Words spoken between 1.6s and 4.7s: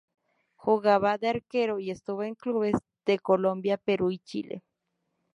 y estuvo en clubes de Colombia, Perú y Chile.